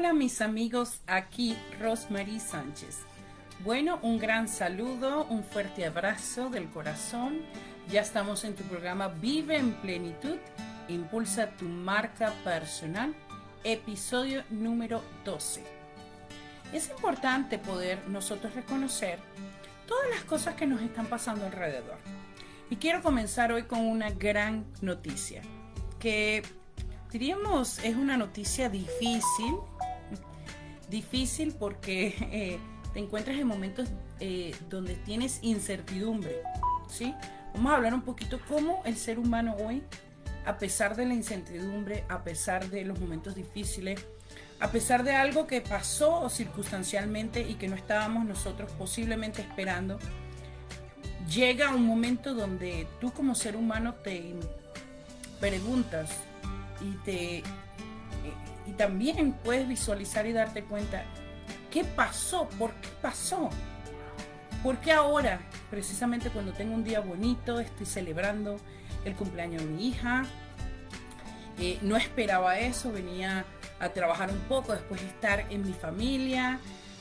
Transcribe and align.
Hola 0.00 0.14
mis 0.14 0.40
amigos, 0.40 1.02
aquí 1.06 1.54
Rosemary 1.78 2.40
Sánchez. 2.40 3.00
Bueno, 3.62 3.98
un 4.00 4.18
gran 4.18 4.48
saludo, 4.48 5.26
un 5.26 5.44
fuerte 5.44 5.84
abrazo 5.84 6.48
del 6.48 6.70
corazón. 6.70 7.42
Ya 7.90 8.00
estamos 8.00 8.44
en 8.44 8.56
tu 8.56 8.62
programa 8.62 9.08
Vive 9.08 9.58
en 9.58 9.74
Plenitud, 9.74 10.38
Impulsa 10.88 11.50
tu 11.50 11.66
marca 11.66 12.32
personal, 12.44 13.14
episodio 13.62 14.42
número 14.48 15.02
12. 15.26 15.62
Es 16.72 16.88
importante 16.88 17.58
poder 17.58 17.98
nosotros 18.08 18.54
reconocer 18.54 19.18
todas 19.86 20.08
las 20.08 20.24
cosas 20.24 20.54
que 20.54 20.66
nos 20.66 20.80
están 20.80 21.08
pasando 21.08 21.44
alrededor. 21.44 21.98
Y 22.70 22.76
quiero 22.76 23.02
comenzar 23.02 23.52
hoy 23.52 23.64
con 23.64 23.80
una 23.80 24.08
gran 24.08 24.64
noticia, 24.80 25.42
que 25.98 26.42
diríamos 27.12 27.80
es 27.80 27.96
una 27.96 28.16
noticia 28.16 28.70
difícil, 28.70 29.56
difícil 30.90 31.54
porque... 31.58 32.14
Eh, 32.32 32.58
te 32.92 32.98
encuentras 32.98 33.38
en 33.38 33.46
momentos 33.46 33.88
eh, 34.18 34.54
donde 34.68 34.94
tienes 34.94 35.38
incertidumbre, 35.42 36.42
¿sí? 36.88 37.14
Vamos 37.54 37.72
a 37.72 37.76
hablar 37.76 37.94
un 37.94 38.02
poquito 38.02 38.40
cómo 38.48 38.82
el 38.84 38.96
ser 38.96 39.18
humano 39.18 39.56
hoy, 39.64 39.82
a 40.44 40.58
pesar 40.58 40.96
de 40.96 41.06
la 41.06 41.14
incertidumbre, 41.14 42.04
a 42.08 42.22
pesar 42.22 42.68
de 42.68 42.84
los 42.84 42.98
momentos 42.98 43.34
difíciles, 43.34 44.04
a 44.60 44.70
pesar 44.70 45.04
de 45.04 45.12
algo 45.12 45.46
que 45.46 45.60
pasó 45.60 46.28
circunstancialmente 46.28 47.42
y 47.48 47.54
que 47.54 47.68
no 47.68 47.76
estábamos 47.76 48.24
nosotros 48.26 48.70
posiblemente 48.72 49.42
esperando, 49.42 49.98
llega 51.28 51.74
un 51.74 51.86
momento 51.86 52.34
donde 52.34 52.86
tú 53.00 53.12
como 53.12 53.34
ser 53.34 53.56
humano 53.56 53.94
te 53.94 54.34
preguntas 55.40 56.10
y 56.80 56.92
te 57.04 57.38
eh, 57.38 57.42
y 58.70 58.72
también 58.72 59.32
puedes 59.32 59.66
visualizar 59.66 60.26
y 60.26 60.32
darte 60.32 60.62
cuenta 60.62 61.04
¿Qué 61.70 61.84
pasó? 61.84 62.48
¿Por 62.58 62.72
qué 62.74 62.88
pasó? 63.00 63.48
¿Por 64.62 64.78
qué 64.78 64.92
ahora, 64.92 65.40
precisamente 65.70 66.30
cuando 66.30 66.52
tengo 66.52 66.74
un 66.74 66.84
día 66.84 67.00
bonito, 67.00 67.60
estoy 67.60 67.86
celebrando 67.86 68.56
el 69.04 69.14
cumpleaños 69.14 69.62
de 69.62 69.68
mi 69.68 69.88
hija? 69.88 70.24
Eh, 71.58 71.78
no 71.82 71.96
esperaba 71.96 72.58
eso, 72.58 72.90
venía 72.90 73.44
a 73.78 73.88
trabajar 73.90 74.30
un 74.30 74.40
poco, 74.40 74.72
después 74.72 75.00
de 75.00 75.06
estar 75.06 75.46
en 75.50 75.64
mi 75.64 75.72
familia, 75.72 76.58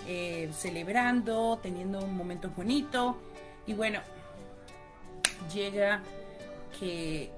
eh, 0.08 0.50
celebrando, 0.54 1.60
teniendo 1.62 2.00
un 2.00 2.16
momento 2.16 2.52
bonito. 2.56 3.20
Y 3.66 3.74
bueno, 3.74 4.02
llega 5.54 6.04
que 6.80 7.32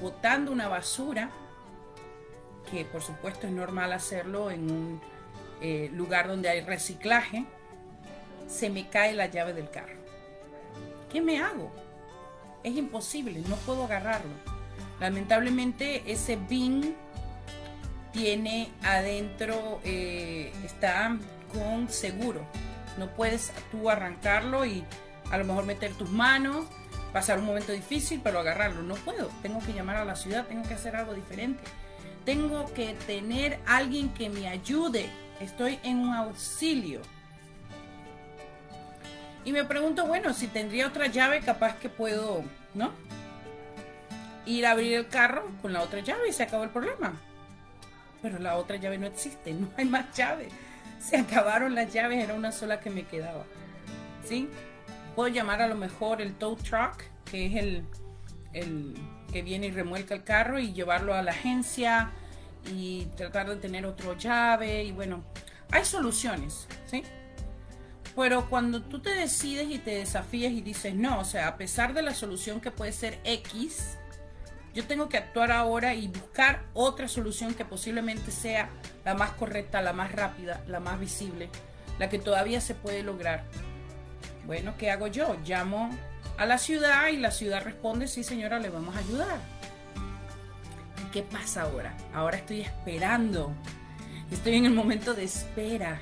botando 0.00 0.50
una 0.50 0.68
basura, 0.68 1.30
que 2.70 2.84
por 2.84 3.02
supuesto 3.02 3.46
es 3.46 3.52
normal 3.52 3.92
hacerlo 3.92 4.50
en 4.50 4.70
un 4.70 5.00
eh, 5.60 5.90
lugar 5.92 6.28
donde 6.28 6.48
hay 6.48 6.60
reciclaje, 6.60 7.44
se 8.46 8.70
me 8.70 8.88
cae 8.88 9.14
la 9.14 9.26
llave 9.26 9.52
del 9.52 9.70
carro. 9.70 9.98
¿Qué 11.10 11.20
me 11.20 11.40
hago? 11.40 11.72
Es 12.62 12.76
imposible, 12.76 13.42
no 13.48 13.56
puedo 13.56 13.84
agarrarlo. 13.84 14.32
Lamentablemente 15.00 16.02
ese 16.10 16.36
bin 16.36 16.96
tiene 18.12 18.70
adentro, 18.82 19.80
eh, 19.84 20.52
está 20.64 21.16
con 21.52 21.88
seguro. 21.88 22.44
No 22.98 23.08
puedes 23.14 23.52
tú 23.70 23.90
arrancarlo 23.90 24.64
y 24.64 24.84
a 25.30 25.38
lo 25.38 25.44
mejor 25.44 25.64
meter 25.64 25.92
tus 25.94 26.10
manos, 26.10 26.66
pasar 27.12 27.38
un 27.38 27.46
momento 27.46 27.72
difícil, 27.72 28.20
pero 28.22 28.40
agarrarlo. 28.40 28.82
No 28.82 28.96
puedo. 28.96 29.28
Tengo 29.42 29.60
que 29.60 29.72
llamar 29.72 29.96
a 29.96 30.04
la 30.04 30.16
ciudad, 30.16 30.46
tengo 30.46 30.66
que 30.66 30.74
hacer 30.74 30.96
algo 30.96 31.14
diferente. 31.14 31.62
Tengo 32.28 32.70
que 32.74 32.92
tener 33.06 33.58
alguien 33.64 34.10
que 34.10 34.28
me 34.28 34.48
ayude 34.48 35.08
Estoy 35.40 35.78
en 35.82 36.00
un 36.00 36.12
auxilio. 36.12 37.00
Y 39.46 39.52
me 39.52 39.64
pregunto, 39.64 40.04
bueno, 40.04 40.34
si 40.34 40.46
tendría 40.46 40.88
otra 40.88 41.06
llave, 41.06 41.40
capaz 41.40 41.78
que 41.78 41.88
puedo, 41.88 42.44
¿no? 42.74 42.92
Ir 44.44 44.66
a 44.66 44.72
abrir 44.72 44.92
el 44.92 45.08
carro 45.08 45.50
con 45.62 45.72
la 45.72 45.80
otra 45.80 46.00
llave 46.00 46.28
y 46.28 46.34
se 46.34 46.42
acabó 46.42 46.64
el 46.64 46.70
problema. 46.70 47.14
Pero 48.20 48.38
la 48.38 48.56
otra 48.56 48.76
llave 48.76 48.98
no 48.98 49.06
existe, 49.06 49.54
no 49.54 49.70
hay 49.78 49.86
más 49.86 50.14
llave. 50.14 50.48
Se 51.00 51.16
acabaron 51.16 51.74
las 51.74 51.94
llaves, 51.94 52.22
era 52.22 52.34
una 52.34 52.52
sola 52.52 52.78
que 52.78 52.90
me 52.90 53.04
quedaba. 53.04 53.44
¿Sí? 54.22 54.50
Puedo 55.16 55.28
llamar 55.28 55.62
a 55.62 55.66
lo 55.66 55.76
mejor 55.76 56.20
el 56.20 56.34
tow 56.34 56.56
truck, 56.56 57.04
que 57.24 57.46
es 57.46 57.54
el, 57.54 57.84
el 58.52 58.94
que 59.32 59.42
viene 59.42 59.68
y 59.68 59.70
remuelca 59.70 60.14
el 60.14 60.24
carro 60.24 60.58
y 60.58 60.72
llevarlo 60.72 61.14
a 61.14 61.22
la 61.22 61.32
agencia 61.32 62.10
y 62.72 63.06
tratar 63.16 63.48
de 63.48 63.56
tener 63.56 63.86
otro 63.86 64.16
llave 64.16 64.84
y 64.84 64.92
bueno, 64.92 65.24
hay 65.70 65.84
soluciones, 65.84 66.66
¿sí? 66.86 67.02
Pero 68.16 68.48
cuando 68.50 68.82
tú 68.82 69.00
te 69.00 69.10
decides 69.10 69.70
y 69.70 69.78
te 69.78 69.92
desafías 69.92 70.52
y 70.52 70.60
dices, 70.60 70.94
no, 70.94 71.20
o 71.20 71.24
sea, 71.24 71.46
a 71.48 71.56
pesar 71.56 71.94
de 71.94 72.02
la 72.02 72.14
solución 72.14 72.60
que 72.60 72.70
puede 72.70 72.90
ser 72.90 73.20
X, 73.22 73.96
yo 74.74 74.86
tengo 74.86 75.08
que 75.08 75.18
actuar 75.18 75.52
ahora 75.52 75.94
y 75.94 76.08
buscar 76.08 76.64
otra 76.74 77.08
solución 77.08 77.54
que 77.54 77.64
posiblemente 77.64 78.30
sea 78.30 78.70
la 79.04 79.14
más 79.14 79.30
correcta, 79.32 79.82
la 79.82 79.92
más 79.92 80.12
rápida, 80.12 80.62
la 80.66 80.80
más 80.80 80.98
visible, 80.98 81.48
la 81.98 82.08
que 82.08 82.18
todavía 82.18 82.60
se 82.60 82.74
puede 82.74 83.02
lograr. 83.02 83.44
Bueno, 84.48 84.72
¿qué 84.78 84.90
hago 84.90 85.08
yo? 85.08 85.36
Llamo 85.44 85.90
a 86.38 86.46
la 86.46 86.56
ciudad 86.56 87.08
y 87.08 87.18
la 87.18 87.30
ciudad 87.30 87.62
responde, 87.62 88.08
sí 88.08 88.24
señora, 88.24 88.58
le 88.58 88.70
vamos 88.70 88.96
a 88.96 89.00
ayudar. 89.00 89.38
¿qué 91.12 91.22
pasa 91.22 91.62
ahora? 91.62 91.94
Ahora 92.14 92.38
estoy 92.38 92.62
esperando. 92.62 93.52
Estoy 94.30 94.54
en 94.56 94.64
el 94.64 94.72
momento 94.72 95.12
de 95.12 95.24
espera. 95.24 96.00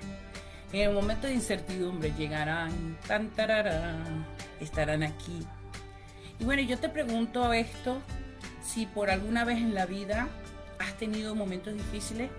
En 0.73 0.89
el 0.89 0.95
momento 0.95 1.27
de 1.27 1.35
incertidumbre 1.35 2.13
llegarán, 2.17 2.97
tan 3.09 3.31
tararán, 3.31 4.25
estarán 4.61 5.03
aquí. 5.03 5.45
Y 6.39 6.45
bueno, 6.45 6.63
yo 6.63 6.79
te 6.79 6.89
pregunto 6.89 7.53
esto, 7.53 8.01
si 8.63 8.87
por 8.87 9.11
alguna 9.11 9.45
vez 9.45 9.59
en 9.59 9.75
la 9.75 9.87
vida 9.87 10.29
has 10.79 10.95
tenido 10.95 11.35
momentos 11.35 11.75
difíciles 11.75 12.31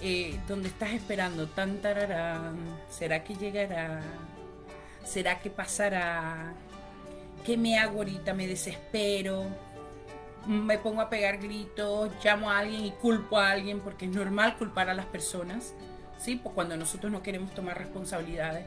eh, 0.00 0.40
donde 0.48 0.68
estás 0.68 0.92
esperando, 0.92 1.48
tan 1.48 1.82
tararán, 1.82 2.56
¿será 2.88 3.22
que 3.24 3.34
llegará? 3.34 4.00
¿Será 5.08 5.40
que 5.40 5.48
pasará? 5.48 6.52
¿Qué 7.44 7.56
me 7.56 7.78
hago 7.78 7.98
ahorita? 7.98 8.34
¿Me 8.34 8.46
desespero? 8.46 9.46
me 10.46 10.78
pongo 10.78 11.02
a 11.02 11.10
pegar 11.10 11.38
gritos, 11.38 12.10
llamo 12.24 12.50
a 12.50 12.58
alguien 12.58 12.84
y 12.86 12.90
culpo 12.92 13.38
a 13.38 13.50
alguien, 13.50 13.80
porque 13.80 14.06
es 14.06 14.14
normal 14.14 14.56
culpar 14.56 14.88
a 14.88 14.94
las 14.94 15.04
personas, 15.04 15.74
¿sí? 16.18 16.36
Pues 16.36 16.54
cuando 16.54 16.74
nosotros 16.76 17.12
no 17.12 17.22
queremos 17.22 17.52
tomar 17.54 17.76
responsabilidades. 17.76 18.66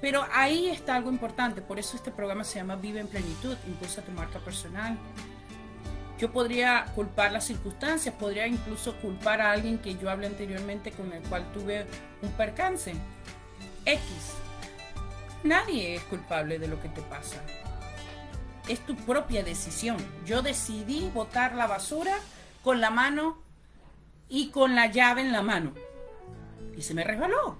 Pero 0.00 0.26
ahí 0.32 0.68
está 0.68 0.96
algo 0.96 1.10
importante, 1.10 1.62
por 1.62 1.78
eso 1.78 1.96
este 1.96 2.10
programa 2.10 2.42
se 2.42 2.56
llama 2.58 2.74
Vive 2.74 2.98
en 2.98 3.06
Plenitud, 3.06 3.56
impulsa 3.68 4.02
tu 4.02 4.10
marca 4.10 4.40
personal. 4.40 4.98
Yo 6.18 6.32
podría 6.32 6.86
culpar 6.94 7.30
las 7.30 7.44
circunstancias, 7.44 8.14
podría 8.18 8.46
incluso 8.48 8.96
culpar 8.96 9.40
a 9.40 9.52
alguien 9.52 9.78
que 9.78 9.96
yo 9.96 10.10
hablé 10.10 10.26
anteriormente 10.26 10.90
con 10.90 11.12
el 11.12 11.22
cual 11.22 11.50
tuve 11.52 11.86
un 12.20 12.30
percance. 12.32 12.94
X. 13.84 14.43
Nadie 15.44 15.94
es 15.94 16.02
culpable 16.04 16.58
de 16.58 16.68
lo 16.68 16.80
que 16.82 16.88
te 16.88 17.02
pasa 17.02 17.40
es 18.68 18.80
tu 18.80 18.96
propia 18.96 19.42
decisión. 19.42 19.96
Yo 20.24 20.42
decidí 20.42 21.10
botar 21.12 21.54
la 21.54 21.66
basura 21.66 22.16
con 22.62 22.80
la 22.80 22.90
mano 22.90 23.38
y 24.28 24.48
con 24.48 24.74
la 24.74 24.86
llave 24.86 25.20
en 25.20 25.32
la 25.32 25.42
mano. 25.42 25.72
Y 26.76 26.82
se 26.82 26.94
me 26.94 27.04
resbaló. 27.04 27.58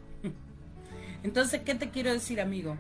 Entonces, 1.22 1.62
¿qué 1.62 1.74
te 1.74 1.90
quiero 1.90 2.12
decir, 2.12 2.40
amigo? 2.40 2.76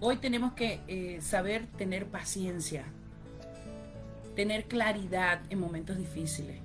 Hoy 0.00 0.16
tenemos 0.16 0.52
que 0.54 0.80
eh, 0.88 1.20
saber 1.20 1.66
tener 1.78 2.06
paciencia, 2.06 2.84
tener 4.34 4.64
claridad 4.64 5.40
en 5.50 5.60
momentos 5.60 5.96
difíciles. 5.96 6.58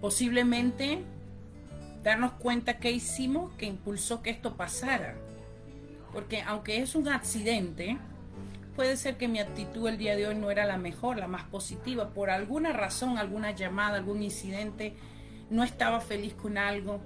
Posiblemente 0.00 1.02
darnos 2.02 2.32
cuenta 2.32 2.78
qué 2.78 2.90
hicimos 2.90 3.52
que 3.52 3.66
impulsó 3.66 4.22
que 4.22 4.30
esto 4.30 4.56
pasara. 4.56 5.16
Porque 6.12 6.42
aunque 6.42 6.82
es 6.82 6.94
un 6.94 7.08
accidente, 7.08 7.98
puede 8.76 8.96
ser 8.96 9.16
que 9.16 9.28
mi 9.28 9.38
actitud 9.38 9.88
el 9.88 9.98
día 9.98 10.16
de 10.16 10.26
hoy 10.26 10.34
no 10.34 10.50
era 10.50 10.66
la 10.66 10.76
mejor, 10.76 11.18
la 11.18 11.28
más 11.28 11.44
positiva. 11.44 12.10
Por 12.10 12.30
alguna 12.30 12.72
razón, 12.72 13.18
alguna 13.18 13.52
llamada, 13.52 13.98
algún 13.98 14.22
incidente, 14.22 14.94
no 15.50 15.64
estaba 15.64 16.00
feliz 16.00 16.34
con 16.34 16.58
algo. 16.58 17.00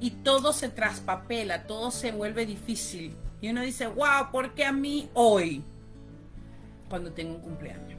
Y 0.00 0.10
todo 0.10 0.52
se 0.52 0.68
traspapela, 0.68 1.66
todo 1.66 1.90
se 1.90 2.12
vuelve 2.12 2.46
difícil. 2.46 3.16
Y 3.40 3.48
uno 3.48 3.62
dice, 3.62 3.86
wow, 3.86 4.30
¿por 4.30 4.54
qué 4.54 4.64
a 4.64 4.72
mí 4.72 5.08
hoy? 5.14 5.62
Cuando 6.88 7.12
tengo 7.12 7.34
un 7.34 7.40
cumpleaños. 7.40 7.98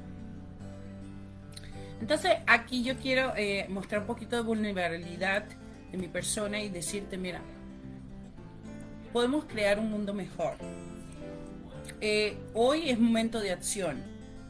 Entonces 2.00 2.38
aquí 2.46 2.84
yo 2.84 2.96
quiero 2.98 3.34
eh, 3.36 3.66
mostrar 3.70 4.02
un 4.02 4.08
poquito 4.08 4.36
de 4.36 4.44
vulnerabilidad 4.44 5.46
de 5.92 5.98
mi 5.98 6.08
persona 6.08 6.62
y 6.62 6.70
decirte, 6.70 7.18
mira, 7.18 7.42
podemos 9.12 9.46
crear 9.46 9.80
un 9.80 9.90
mundo 9.90 10.14
mejor. 10.14 10.56
Eh, 12.02 12.38
hoy 12.54 12.90
es 12.90 13.00
momento 13.00 13.40
de 13.40 13.52
acción. 13.52 14.04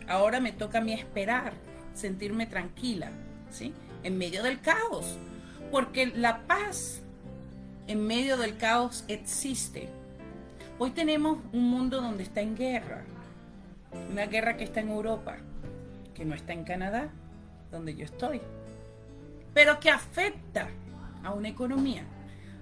Ahora 0.07 0.39
me 0.39 0.51
toca 0.51 0.80
a 0.80 0.81
mí 0.81 0.94
esperar, 0.94 1.54
sentirme 1.94 2.45
tranquila, 2.45 3.12
¿sí? 3.50 3.74
En 4.04 4.18
medio 4.18 4.44
del 4.44 4.62
caos. 4.62 5.18
Porque 5.71 6.07
la 6.07 6.45
paz 6.48 7.01
en 7.88 8.06
medio 8.06 8.38
del 8.38 8.57
caos 8.57 9.06
existe. 9.07 9.89
Hoy 10.80 10.92
tenemos 10.92 11.39
un 11.54 11.69
mundo 11.69 12.01
donde 12.01 12.24
está 12.24 12.42
en 12.42 12.56
guerra. 12.56 13.04
Una 14.12 14.25
guerra 14.25 14.57
que 14.57 14.63
está 14.63 14.81
en 14.81 14.89
Europa, 14.89 15.38
que 16.13 16.25
no 16.25 16.36
está 16.36 16.54
en 16.54 16.63
Canadá, 16.63 17.09
donde 17.71 17.95
yo 17.95 18.06
estoy. 18.06 18.42
Pero 19.54 19.80
que 19.80 19.89
afecta 19.89 20.69
a 21.24 21.31
una 21.31 21.48
economía, 21.48 22.04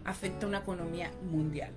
afecta 0.06 0.46
a 0.46 0.50
una 0.50 0.60
economía 0.60 1.12
mundial. 1.30 1.72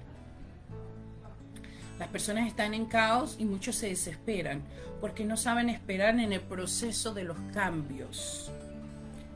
Las 1.98 2.08
personas 2.08 2.46
están 2.46 2.74
en 2.74 2.86
caos 2.86 3.36
y 3.38 3.44
muchos 3.44 3.74
se 3.76 3.88
desesperan 3.88 4.62
porque 5.00 5.24
no 5.24 5.36
saben 5.36 5.68
esperar 5.68 6.18
en 6.18 6.32
el 6.32 6.40
proceso 6.40 7.12
de 7.12 7.24
los 7.24 7.38
cambios. 7.52 8.52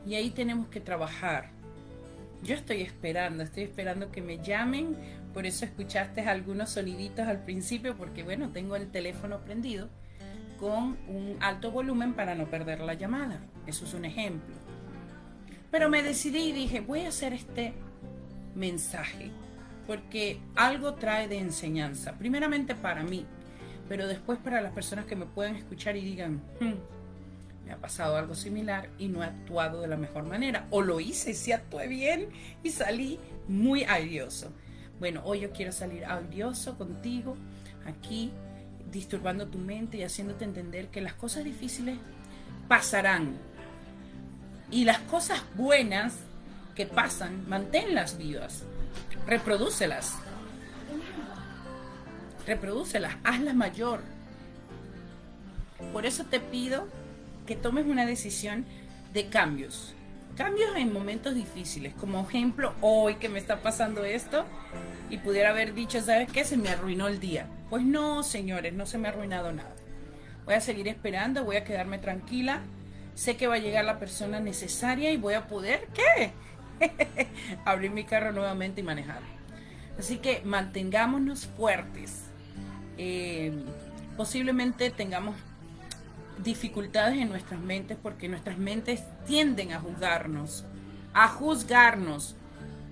Y 0.05 0.15
ahí 0.15 0.29
tenemos 0.29 0.67
que 0.67 0.79
trabajar. 0.79 1.49
Yo 2.41 2.55
estoy 2.55 2.81
esperando, 2.81 3.43
estoy 3.43 3.63
esperando 3.63 4.11
que 4.11 4.21
me 4.21 4.37
llamen, 4.37 4.97
por 5.33 5.45
eso 5.45 5.65
escuchaste 5.65 6.21
algunos 6.21 6.71
soniditos 6.71 7.27
al 7.27 7.43
principio, 7.43 7.95
porque 7.97 8.23
bueno, 8.23 8.49
tengo 8.49 8.75
el 8.75 8.91
teléfono 8.91 9.39
prendido 9.39 9.89
con 10.59 10.97
un 11.07 11.37
alto 11.41 11.71
volumen 11.71 12.13
para 12.13 12.35
no 12.35 12.49
perder 12.49 12.81
la 12.81 12.93
llamada. 12.93 13.39
Eso 13.65 13.85
es 13.85 13.93
un 13.93 14.05
ejemplo. 14.05 14.55
Pero 15.71 15.89
me 15.89 16.03
decidí 16.03 16.49
y 16.49 16.51
dije, 16.51 16.81
voy 16.81 17.01
a 17.01 17.09
hacer 17.09 17.33
este 17.33 17.73
mensaje 18.55 19.31
porque 19.87 20.39
algo 20.55 20.95
trae 20.95 21.27
de 21.27 21.39
enseñanza, 21.39 22.13
primeramente 22.17 22.75
para 22.75 23.03
mí, 23.03 23.25
pero 23.89 24.07
después 24.07 24.39
para 24.39 24.61
las 24.61 24.71
personas 24.71 25.05
que 25.05 25.15
me 25.15 25.25
pueden 25.25 25.55
escuchar 25.55 25.97
y 25.97 26.01
digan, 26.01 26.41
hmm, 26.59 27.65
me 27.65 27.71
ha 27.71 27.77
pasado 27.77 28.17
algo 28.17 28.35
similar 28.35 28.89
y 28.97 29.07
no 29.07 29.23
he 29.23 29.27
actuado 29.27 29.81
de 29.81 29.87
la 29.87 29.97
mejor 29.97 30.23
manera, 30.23 30.67
o 30.69 30.81
lo 30.81 30.99
hice, 30.99 31.33
sí 31.33 31.51
actué 31.51 31.87
bien 31.87 32.29
y 32.63 32.69
salí 32.69 33.19
muy 33.47 33.83
airioso. 33.83 34.51
Bueno, 34.99 35.21
hoy 35.25 35.41
yo 35.41 35.51
quiero 35.51 35.71
salir 35.71 36.05
airioso 36.05 36.77
contigo, 36.77 37.35
aquí, 37.85 38.31
disturbando 38.91 39.47
tu 39.47 39.57
mente 39.57 39.97
y 39.97 40.03
haciéndote 40.03 40.45
entender 40.45 40.87
que 40.87 41.01
las 41.01 41.13
cosas 41.13 41.43
difíciles 41.43 41.97
pasarán. 42.67 43.37
Y 44.71 44.85
las 44.85 44.99
cosas 44.99 45.43
buenas 45.55 46.15
que 46.75 46.85
pasan, 46.85 47.47
manténlas 47.49 48.17
vivas 48.17 48.63
reprodúcelas. 49.27 50.15
Reprodúcelas, 52.45 53.15
hazlas 53.23 53.55
mayor. 53.55 54.01
Por 55.91 56.05
eso 56.05 56.25
te 56.25 56.39
pido 56.39 56.87
que 57.45 57.55
tomes 57.55 57.85
una 57.85 58.05
decisión 58.05 58.65
de 59.13 59.29
cambios. 59.29 59.93
Cambios 60.35 60.75
en 60.75 60.91
momentos 60.91 61.35
difíciles. 61.35 61.93
Como 61.93 62.21
ejemplo, 62.27 62.73
hoy 62.81 63.15
que 63.15 63.29
me 63.29 63.39
está 63.39 63.61
pasando 63.61 64.03
esto 64.03 64.45
y 65.09 65.17
pudiera 65.17 65.51
haber 65.51 65.73
dicho, 65.73 66.01
¿sabes 66.01 66.31
qué? 66.31 66.43
Se 66.43 66.57
me 66.57 66.69
arruinó 66.69 67.07
el 67.07 67.19
día. 67.19 67.47
Pues 67.69 67.83
no, 67.83 68.23
señores, 68.23 68.73
no 68.73 68.85
se 68.85 68.97
me 68.97 69.07
ha 69.07 69.11
arruinado 69.11 69.51
nada. 69.51 69.75
Voy 70.45 70.55
a 70.55 70.61
seguir 70.61 70.87
esperando, 70.87 71.45
voy 71.45 71.57
a 71.57 71.63
quedarme 71.63 71.99
tranquila. 71.99 72.61
Sé 73.13 73.37
que 73.37 73.47
va 73.47 73.55
a 73.55 73.59
llegar 73.59 73.85
la 73.85 73.99
persona 73.99 74.39
necesaria 74.39 75.11
y 75.11 75.17
voy 75.17 75.35
a 75.35 75.47
poder, 75.47 75.87
¿qué? 75.93 76.33
abrir 77.65 77.91
mi 77.91 78.03
carro 78.03 78.31
nuevamente 78.31 78.81
y 78.81 78.83
manejar. 78.83 79.21
Así 79.97 80.17
que 80.17 80.41
mantengámonos 80.43 81.47
fuertes. 81.47 82.25
Eh, 82.97 83.53
posiblemente 84.17 84.89
tengamos 84.91 85.35
dificultades 86.43 87.17
en 87.17 87.29
nuestras 87.29 87.59
mentes 87.59 87.97
porque 88.01 88.27
nuestras 88.27 88.57
mentes 88.57 89.03
tienden 89.25 89.73
a 89.73 89.79
juzgarnos, 89.79 90.65
a 91.13 91.27
juzgarnos 91.27 92.35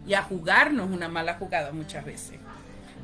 y 0.07 0.13
a 0.13 0.23
jugarnos 0.23 0.89
una 0.89 1.09
mala 1.09 1.35
jugada 1.35 1.71
muchas 1.71 2.05
veces. 2.05 2.39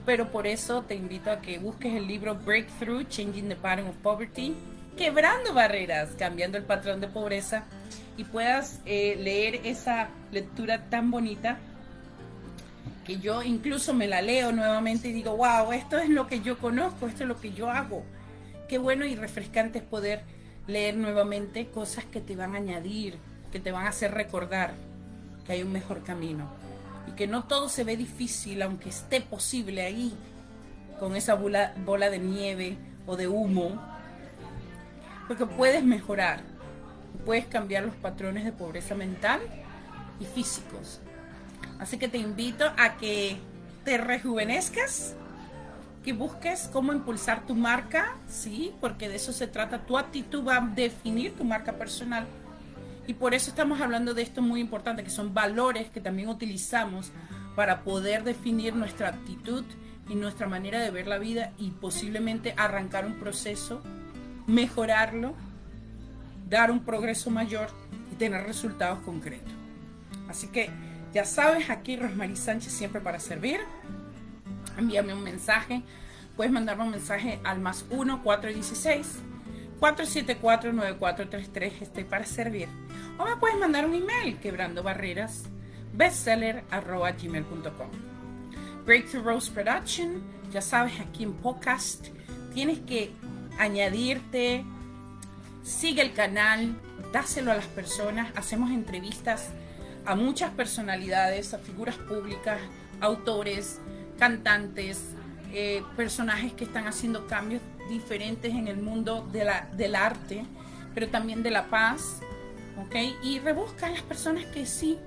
Pero 0.06 0.31
por 0.31 0.47
eso 0.47 0.83
te 0.83 0.95
invito 0.95 1.31
a 1.31 1.41
que 1.41 1.59
busques 1.59 1.94
el 1.94 2.07
libro 2.07 2.35
Breakthrough, 2.35 3.03
Changing 3.03 3.50
the 3.50 3.56
Pattern 3.56 3.88
of 3.88 3.95
Poverty, 3.97 4.56
quebrando 4.98 5.54
barreras, 5.54 6.10
cambiando 6.18 6.58
el 6.58 6.64
patrón 6.64 7.00
de 7.00 7.08
pobreza 7.08 7.64
y 8.18 8.24
puedas 8.24 8.82
eh, 8.86 9.16
leer 9.18 9.62
esa 9.64 10.10
lectura 10.32 10.90
tan 10.90 11.12
bonita 11.12 11.60
que 13.06 13.20
yo 13.20 13.44
incluso 13.44 13.94
me 13.94 14.08
la 14.08 14.22
leo 14.22 14.52
nuevamente 14.52 15.08
y 15.08 15.14
digo, 15.14 15.38
wow, 15.38 15.72
esto 15.72 15.98
es 15.98 16.10
lo 16.10 16.28
que 16.28 16.42
yo 16.42 16.58
conozco, 16.58 17.08
esto 17.08 17.24
es 17.24 17.30
lo 17.30 17.40
que 17.40 17.54
yo 17.54 17.72
hago. 17.72 18.04
Qué 18.68 18.80
bueno 18.80 19.06
y 19.06 19.16
refrescante 19.16 19.80
es 19.80 19.86
poder 19.86 20.24
leer 20.66 20.98
nuevamente 20.98 21.68
cosas 21.68 22.04
que 22.04 22.20
te 22.20 22.36
van 22.36 22.56
a 22.56 22.58
añadir, 22.58 23.18
que 23.52 23.62
te 23.62 23.72
van 23.72 23.86
a 23.86 23.90
hacer 23.90 24.14
recordar 24.14 24.74
que 25.46 25.54
hay 25.54 25.64
un 25.64 25.72
mejor 25.72 26.04
camino 26.04 26.50
y 27.08 27.12
que 27.12 27.27
no 27.27 27.46
todo 27.46 27.70
se 27.70 27.86
ve 27.86 27.96
difícil, 27.96 28.62
aunque 28.62 28.89
esté 28.89 29.22
posible 29.22 29.84
ahí, 29.84 30.13
con 31.00 31.16
esa 31.16 31.36
bola, 31.36 31.74
bola 31.86 32.10
de 32.10 32.20
nieve 32.20 32.77
o 33.06 33.16
de 33.16 33.30
humo, 33.30 33.80
porque 35.27 35.46
puedes 35.46 35.84
mejorar 35.84 36.41
puedes 37.27 37.46
cambiar 37.46 37.84
los 37.84 37.96
patrones 37.96 38.46
de 38.46 38.53
pobreza 38.53 38.96
mental 38.96 39.41
y 40.17 40.24
físicos. 40.24 41.01
Así 41.77 41.98
que 41.98 42.07
te 42.07 42.17
invito 42.17 42.63
a 42.77 42.96
que 42.96 43.38
te 43.84 43.98
rejuvenezcas, 43.98 45.13
que 46.05 46.13
busques 46.13 46.69
cómo 46.72 46.93
impulsar 46.93 47.46
tu 47.46 47.53
marca, 47.53 48.15
sí, 48.29 48.74
porque 48.79 49.10
de 49.10 49.17
eso 49.17 49.34
se 49.34 49.46
trata. 49.46 49.79
Tu 49.79 49.98
actitud 49.98 50.48
va 50.48 50.55
a 50.55 50.62
definir 50.62 51.36
tu 51.36 51.43
marca 51.43 51.74
personal. 51.74 52.25
Y 53.07 53.13
por 53.13 53.34
eso 53.34 53.50
estamos 53.50 53.81
hablando 53.81 54.13
de 54.13 54.22
esto 54.22 54.41
muy 54.41 54.62
importante, 54.62 55.03
que 55.03 55.10
son 55.10 55.34
valores 55.34 55.89
que 55.89 56.00
también 56.00 56.29
utilizamos 56.29 57.12
para 57.57 57.84
poder 57.84 58.24
definir 58.24 58.74
nuestra 58.74 59.10
actitud 59.10 59.65
y 60.07 60.15
nuestra 60.15 60.48
manera 60.48 60.79
de 60.79 60.91
ver 60.91 61.07
la 61.07 61.17
vida 61.17 61.51
y 61.57 61.72
posiblemente 61.72 62.53
arrancar 62.55 63.05
un 63.05 63.15
proceso, 63.15 63.81
mejorarlo 64.48 65.36
dar 66.50 66.72
un 66.72 66.84
progreso 66.84 67.30
mayor 67.30 67.70
y 68.12 68.16
tener 68.16 68.46
resultados 68.46 69.00
concretos. 69.00 69.54
Así 70.30 70.48
que 70.48 70.70
ya 71.13 71.25
sabes, 71.25 71.70
aquí 71.70 71.96
Rosmarie 71.96 72.36
Sánchez 72.36 72.72
siempre 72.72 73.01
para 73.01 73.20
servir. 73.20 73.60
Envíame 74.77 75.13
un 75.13 75.24
mensaje. 75.24 75.84
Puedes 76.36 76.51
mandarme 76.51 76.84
un 76.84 76.92
mensaje 76.92 77.39
al 77.44 77.60
más 77.60 77.86
1 77.89 78.24
416 78.24 79.20
474 79.80 80.74
9433. 80.74 81.82
Estoy 81.82 82.04
para 82.04 82.25
servir. 82.25 82.68
O 83.18 83.25
me 83.25 83.36
puedes 83.38 83.58
mandar 83.58 83.86
un 83.86 83.96
email 83.96 84.38
quebrando 84.39 84.84
barreras 84.84 85.46
bestseller 85.94 86.63
arroba 86.70 87.12
gmail.com. 87.12 87.89
Breakthrough 88.86 89.25
Rose 89.25 89.51
Production, 89.51 90.22
ya 90.51 90.62
sabes, 90.62 91.00
aquí 91.00 91.24
en 91.24 91.34
podcast 91.34 92.08
tienes 92.54 92.80
que 92.80 93.12
añadirte 93.58 94.66
Sigue 95.68 96.02
el 96.02 96.14
canal, 96.14 96.80
dáselo 97.12 97.52
a 97.52 97.56
las 97.56 97.66
personas. 97.66 98.32
Hacemos 98.38 98.72
entrevistas 98.72 99.50
a 100.06 100.16
muchas 100.16 100.50
personalidades, 100.52 101.54
a 101.54 101.60
figuras 101.60 101.98
públicas, 101.98 102.58
autores, 103.02 103.82
cantantes, 104.18 105.10
eh, 105.52 105.84
personajes 105.98 106.54
que 106.54 106.64
están 106.64 106.88
haciendo 106.88 107.28
cambios 107.28 107.62
diferentes 107.90 108.54
en 108.54 108.70
el 108.70 108.78
mundo 108.78 109.28
de 109.34 109.44
la, 109.44 109.68
del 109.74 109.96
arte, 109.96 110.46
pero 110.94 111.10
también 111.10 111.44
de 111.44 111.52
la 111.52 111.68
paz. 111.68 112.22
¿Ok? 112.82 112.96
Y 113.22 113.40
rebusca 113.40 113.88
a 113.88 113.90
las 113.90 114.04
personas 114.04 114.46
que 114.46 114.66
sí 114.66 114.98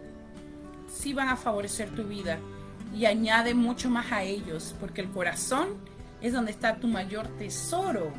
sí 0.92 1.14
van 1.14 1.30
a 1.30 1.36
favorecer 1.36 1.88
tu 1.94 2.04
vida 2.04 2.38
y 2.94 3.06
añade 3.06 3.54
mucho 3.54 3.88
más 3.88 4.12
a 4.12 4.24
ellos, 4.24 4.74
porque 4.78 5.00
el 5.00 5.08
corazón 5.08 5.68
es 6.20 6.34
donde 6.34 6.50
está 6.50 6.76
tu 6.76 6.86
mayor 6.86 7.28
tesoro, 7.38 8.12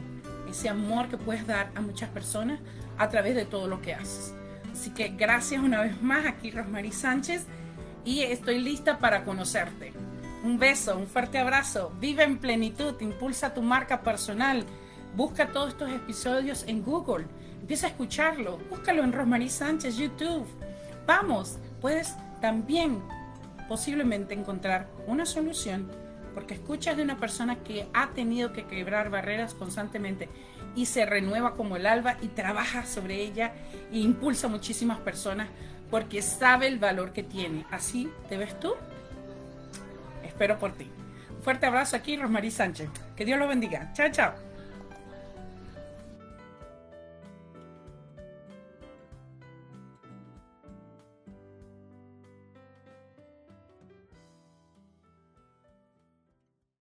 ese 0.50 0.69
amor 0.69 1.07
que 1.07 1.17
puedes 1.17 1.45
dar 1.48 1.71
a 1.75 1.81
muchas 1.81 2.10
personas 2.10 2.60
a 2.98 3.10
través 3.10 3.36
de 3.36 3.45
todo 3.45 3.67
lo 3.67 3.81
que 3.81 3.93
haces. 3.93 4.33
Así 4.71 4.91
que 4.91 5.10
gracias 5.10 5.62
una 5.62 5.81
vez 5.81 6.01
más 6.01 6.25
aquí 6.25 6.51
Rosmarie 6.51 6.91
Sánchez 6.91 7.45
y 8.05 8.21
estoy 8.21 8.60
lista 8.60 9.00
para 9.00 9.24
conocerte. 9.24 9.93
Un 10.43 10.57
beso, 10.57 10.98
un 10.98 11.07
fuerte 11.07 11.38
abrazo. 11.38 11.93
Vive 12.00 12.24
en 12.24 12.39
plenitud, 12.39 12.95
impulsa 13.00 13.53
tu 13.53 13.62
marca 13.62 14.01
personal. 14.01 14.65
Busca 15.15 15.48
todos 15.48 15.69
estos 15.69 15.91
episodios 15.91 16.63
en 16.67 16.83
Google. 16.83 17.27
Empieza 17.60 17.88
a 17.88 17.89
escucharlo. 17.91 18.57
Búscalo 18.69 19.03
en 19.03 19.13
Rosmarie 19.13 19.50
Sánchez 19.50 19.98
YouTube. 19.98 20.48
Vamos, 21.05 21.60
puedes 21.79 22.15
también 22.39 23.01
posiblemente 23.67 24.33
encontrar 24.33 24.88
una 25.05 25.25
solución 25.25 25.91
porque 26.34 26.54
escuchas 26.54 26.98
de 26.98 27.04
una 27.04 27.18
persona 27.18 27.58
que 27.58 27.88
ha 27.94 28.10
tenido 28.12 28.54
que 28.54 28.66
quebrar 28.66 29.10
barreras 29.10 29.54
constantemente 29.54 30.30
y 30.76 30.86
se 30.86 31.06
renueva 31.06 31.56
como 31.56 31.76
el 31.76 31.86
alba 31.86 32.18
y 32.22 32.28
trabaja 32.28 32.86
sobre 32.86 33.22
ella 33.22 33.54
e 33.92 34.00
impulsa 34.00 34.48
a 34.48 34.50
muchísimas 34.50 35.00
personas 35.00 35.48
porque 35.90 36.22
sabe 36.22 36.68
el 36.68 36.80
valor 36.80 37.12
que 37.12 37.24
tiene. 37.24 37.66
¿Así 37.70 38.10
te 38.30 38.38
ves 38.38 38.58
tú? 38.60 38.74
Espero 40.24 40.58
por 40.58 40.72
ti. 40.72 40.90
Un 41.30 41.44
fuerte 41.44 41.66
abrazo 41.66 41.96
aquí, 41.96 42.16
Rosmarie 42.16 42.52
Sánchez. 42.52 42.90
Que 43.16 43.26
Dios 43.26 43.38
lo 43.38 43.48
bendiga. 43.48 43.92
Chao, 43.94 44.10
chao. 44.12 44.50